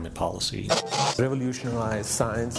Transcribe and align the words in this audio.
climate 0.00 0.14
policy, 0.14 0.66
revolutionize 1.18 2.06
science. 2.06 2.58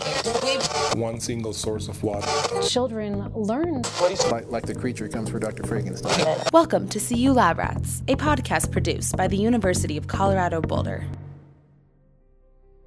One 0.94 1.20
single 1.20 1.54
source 1.54 1.88
of 1.88 2.04
water. 2.04 2.28
Children 2.62 3.32
learn. 3.34 3.82
Like, 4.30 4.52
like 4.52 4.66
the 4.68 4.76
creature 4.76 5.08
comes 5.08 5.32
for 5.32 5.40
Dr. 5.40 5.64
Frankenstein. 5.64 6.38
Welcome 6.54 6.88
to 6.90 7.00
CU 7.00 7.34
Lab 7.34 7.58
Rats, 7.58 8.04
a 8.08 8.16
podcast 8.16 8.72
produced 8.72 9.18
by 9.18 9.28
the 9.28 9.38
University 9.38 9.98
of 9.98 10.06
Colorado 10.06 10.62
Boulder. 10.62 11.04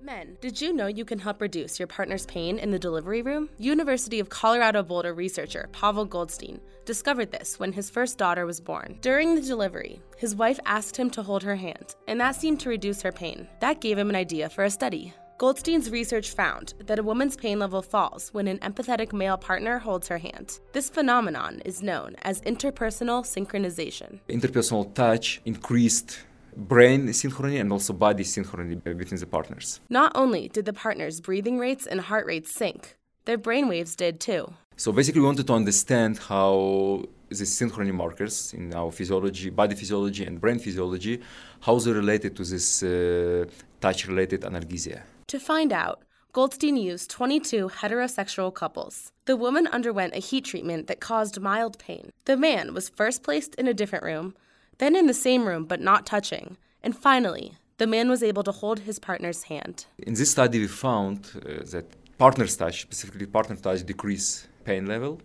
Men, 0.05 0.36
did 0.43 0.61
you 0.61 0.75
know 0.75 0.86
you 0.86 1.07
can 1.07 1.18
help 1.18 1.41
reduce 1.41 1.80
your 1.80 1.86
partner's 1.86 2.27
pain 2.27 2.59
in 2.59 2.71
the 2.71 2.79
delivery 2.79 3.23
room? 3.23 3.48
University 3.57 4.21
of 4.21 4.29
Colorado 4.29 4.82
Boulder 4.82 5.14
researcher 5.14 5.71
Pavel 5.73 6.04
Goldstein 6.04 6.61
discovered 6.84 7.32
this 7.32 7.59
when 7.59 7.73
his 7.73 7.89
first 7.89 8.18
daughter 8.18 8.45
was 8.45 8.61
born. 8.61 8.98
During 9.00 9.35
the 9.35 9.40
delivery, 9.40 10.03
his 10.18 10.36
wife 10.36 10.61
asked 10.67 10.95
him 10.95 11.09
to 11.12 11.22
hold 11.22 11.43
her 11.43 11.57
hand, 11.57 11.95
and 12.07 12.21
that 12.21 12.36
seemed 12.36 12.61
to 12.61 12.68
reduce 12.68 13.00
her 13.00 13.12
pain. 13.12 13.48
That 13.61 13.80
gave 13.80 13.96
him 13.96 14.11
an 14.11 14.17
idea 14.17 14.50
for 14.50 14.64
a 14.64 14.71
study. 14.71 15.14
Goldstein's 15.39 15.89
research 15.89 16.32
found 16.32 16.75
that 16.81 16.98
a 16.98 17.03
woman's 17.03 17.34
pain 17.34 17.59
level 17.59 17.81
falls 17.81 18.29
when 18.34 18.46
an 18.46 18.59
empathetic 18.59 19.14
male 19.14 19.39
partner 19.39 19.79
holds 19.79 20.09
her 20.09 20.18
hand. 20.18 20.61
This 20.75 20.90
phenomenon 20.90 21.62
is 21.64 21.82
known 21.82 22.14
as 22.25 22.43
interpersonal 22.43 23.25
synchronization. 23.25 24.21
Interpersonal 24.29 24.95
touch 24.95 25.40
increased 25.46 26.18
brain 26.57 27.08
synchrony 27.08 27.61
and 27.61 27.72
also 27.72 27.93
body 27.93 28.25
synchrony 28.25 28.82
between 28.82 29.21
the 29.21 29.26
partners. 29.26 29.81
Not 29.89 30.12
only 30.14 30.49
did 30.49 30.64
the 30.64 30.72
partners' 30.72 31.21
breathing 31.21 31.58
rates 31.58 31.86
and 31.86 32.00
heart 32.00 32.27
rates 32.27 32.53
sync, 32.53 32.97
their 33.25 33.39
brain 33.39 33.69
waves 33.69 33.97
did 33.97 34.20
too. 34.20 34.53
So 34.77 34.92
basically, 34.92 35.20
we 35.20 35.27
wanted 35.27 35.47
to 35.47 35.55
understand 35.55 36.19
how 36.19 37.05
the 37.28 37.45
synchrony 37.45 37.92
markers 37.92 38.53
in 38.55 38.75
our 38.75 38.91
physiology, 38.91 39.50
body 39.50 39.75
physiology, 39.75 40.25
and 40.25 40.41
brain 40.41 40.59
physiology, 40.59 41.20
how 41.61 41.78
they're 41.78 41.95
related 41.95 42.36
to 42.36 42.45
this 42.45 42.83
uh, 42.83 43.45
touch-related 43.81 44.42
analgesia. 44.42 45.03
To 45.28 45.39
find 45.39 45.73
out, 45.73 46.03
Goldstein 46.33 46.77
used 46.77 47.11
22 47.11 47.69
heterosexual 47.69 48.53
couples. 48.53 49.12
The 49.27 49.36
woman 49.36 49.69
underwent 49.69 50.14
a 50.14 50.19
heat 50.19 50.45
treatment 50.45 50.89
that 50.89 51.01
caused 51.01 51.41
mild 51.41 51.79
pain. 51.79 52.11
The 52.25 52.36
man 52.36 52.75
was 52.75 52.89
first 52.89 53.23
placed 53.23 53.55
in 53.55 53.69
a 53.69 53.75
different 53.75 54.05
room, 54.05 54.34
then 54.78 54.97
in 54.97 55.06
the 55.06 55.14
same 55.14 55.47
room 55.47 55.64
but 55.64 55.80
not 55.80 56.06
touching, 56.06 56.56
and 56.83 56.97
finally, 56.97 57.55
the 57.78 57.86
man 57.86 58.08
was 58.08 58.22
able 58.22 58.42
to 58.44 58.53
hold 58.53 58.80
his 58.80 58.98
partner's 58.98 59.44
hand. 59.44 59.86
In 59.98 60.14
this 60.14 60.30
study, 60.30 60.61
we 60.61 60.69
found 60.69 61.30
uh, 61.36 61.64
that 61.72 61.86
partner 62.19 62.47
touch, 62.47 62.83
specifically 62.83 63.27
partner 63.27 63.56
touch, 63.56 63.84
decrease 63.84 64.47
pain 64.64 64.86
level 64.86 65.20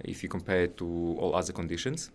if 0.00 0.22
you 0.22 0.28
compare 0.28 0.62
it 0.64 0.76
to 0.76 1.16
all 1.20 1.34
other 1.34 1.52
conditions. 1.52 2.10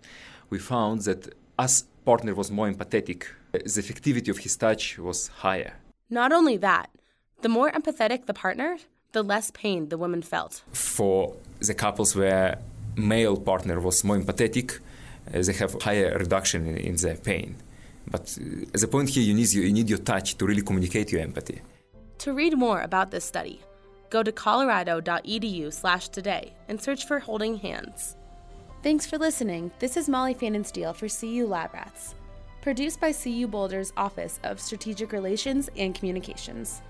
We 0.49 0.59
found 0.59 1.01
that 1.01 1.33
as 1.57 1.85
partner 2.05 2.33
was 2.35 2.51
more 2.51 2.69
empathetic, 2.69 3.25
the 3.51 3.59
effectivity 3.59 4.29
of 4.29 4.39
his 4.39 4.55
touch 4.55 4.97
was 4.99 5.27
higher. 5.27 5.73
Not 6.09 6.31
only 6.31 6.57
that, 6.57 6.89
the 7.41 7.49
more 7.49 7.71
empathetic 7.71 8.25
the 8.25 8.33
partner, 8.33 8.77
the 9.13 9.23
less 9.23 9.51
pain 9.51 9.89
the 9.89 9.97
woman 9.97 10.21
felt. 10.21 10.63
For 10.71 11.35
the 11.59 11.73
couples 11.73 12.15
where 12.15 12.59
male 12.95 13.37
partner 13.37 13.79
was 13.79 14.03
more 14.03 14.17
empathetic, 14.17 14.79
they 15.25 15.53
have 15.53 15.81
higher 15.81 16.17
reduction 16.17 16.65
in, 16.67 16.77
in 16.77 16.95
their 16.95 17.15
pain. 17.15 17.55
But 18.07 18.37
uh, 18.39 18.65
as 18.73 18.83
a 18.83 18.87
point 18.87 19.09
here, 19.09 19.23
you 19.23 19.33
need, 19.33 19.51
you 19.53 19.71
need 19.71 19.89
your 19.89 19.99
touch 19.99 20.37
to 20.37 20.45
really 20.45 20.61
communicate 20.61 21.11
your 21.11 21.21
empathy. 21.21 21.61
To 22.19 22.33
read 22.33 22.57
more 22.57 22.81
about 22.81 23.11
this 23.11 23.25
study, 23.25 23.61
go 24.09 24.23
to 24.23 24.31
colorado.edu 24.31 25.73
slash 25.73 26.09
today 26.09 26.53
and 26.67 26.81
search 26.81 27.05
for 27.05 27.19
Holding 27.19 27.57
Hands. 27.57 28.15
Thanks 28.83 29.05
for 29.05 29.17
listening. 29.17 29.71
This 29.79 29.95
is 29.95 30.09
Molly 30.09 30.33
Fanninsteel 30.33 30.95
for 30.95 31.07
CU 31.07 31.45
Lab 31.47 31.73
Rats, 31.73 32.15
produced 32.61 32.99
by 32.99 33.13
CU 33.13 33.47
Boulder's 33.47 33.93
Office 33.95 34.39
of 34.43 34.59
Strategic 34.59 35.11
Relations 35.11 35.69
and 35.77 35.93
Communications. 35.93 36.81